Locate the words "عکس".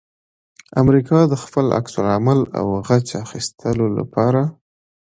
1.79-1.93